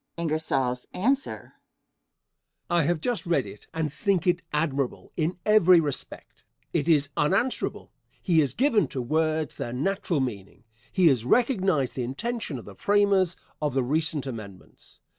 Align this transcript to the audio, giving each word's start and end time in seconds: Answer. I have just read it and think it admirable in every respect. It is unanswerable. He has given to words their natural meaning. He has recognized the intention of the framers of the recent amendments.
Answer. 0.17 1.53
I 2.71 2.81
have 2.81 3.01
just 3.01 3.27
read 3.27 3.45
it 3.45 3.67
and 3.71 3.93
think 3.93 4.25
it 4.25 4.41
admirable 4.51 5.11
in 5.15 5.37
every 5.45 5.79
respect. 5.79 6.43
It 6.73 6.89
is 6.89 7.09
unanswerable. 7.15 7.91
He 8.19 8.39
has 8.39 8.55
given 8.55 8.87
to 8.87 8.99
words 9.03 9.57
their 9.57 9.73
natural 9.73 10.19
meaning. 10.19 10.63
He 10.91 11.05
has 11.09 11.23
recognized 11.23 11.97
the 11.97 12.03
intention 12.03 12.57
of 12.57 12.65
the 12.65 12.73
framers 12.73 13.37
of 13.61 13.75
the 13.75 13.83
recent 13.83 14.25
amendments. 14.25 15.01